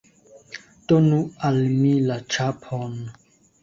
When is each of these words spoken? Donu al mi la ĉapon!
Donu 0.93 1.21
al 1.51 1.63
mi 1.77 1.95
la 2.09 2.19
ĉapon! 2.37 3.03